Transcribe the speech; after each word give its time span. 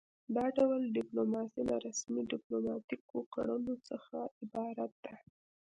دا 0.35 0.45
ډول 0.57 0.81
ډیپلوماسي 0.97 1.61
له 1.69 1.75
رسمي 1.85 2.23
ډیپلوماتیکو 2.33 3.17
کړنو 3.33 3.73
څخه 3.89 4.15
عبارت 4.41 4.91
ده 5.05 5.13